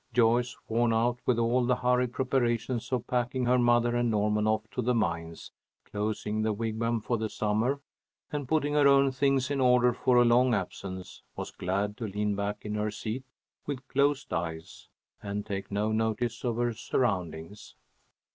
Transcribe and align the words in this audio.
Joyce, 0.13 0.57
worn 0.67 0.93
out 0.93 1.19
with 1.27 1.37
all 1.37 1.63
the 1.63 1.75
hurried 1.75 2.11
preparations 2.11 2.91
of 2.91 3.05
packing 3.05 3.45
her 3.45 3.59
mother 3.59 3.95
and 3.95 4.09
Norman 4.09 4.47
off 4.47 4.67
to 4.71 4.81
the 4.81 4.95
mines, 4.95 5.51
closing 5.85 6.41
the 6.41 6.53
Wigwam 6.55 7.01
for 7.01 7.19
the 7.19 7.29
summer, 7.29 7.81
and 8.31 8.47
putting 8.47 8.73
her 8.73 8.87
own 8.87 9.11
things 9.11 9.51
in 9.51 9.61
order 9.61 9.93
for 9.93 10.17
a 10.17 10.25
long 10.25 10.55
absence, 10.55 11.21
was 11.35 11.51
glad 11.51 11.97
to 11.97 12.07
lean 12.07 12.33
back 12.35 12.65
in 12.65 12.73
her 12.73 12.89
seat 12.89 13.25
with 13.67 13.87
closed 13.89 14.33
eyes, 14.33 14.87
and 15.21 15.45
take 15.45 15.69
no 15.69 15.91
notice 15.91 16.43
of 16.43 16.57
her 16.57 16.73
surroundings. 16.73 17.75